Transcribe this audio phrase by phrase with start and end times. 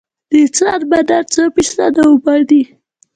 [0.29, 2.63] د انسان بدن څو فیصده اوبه دي؟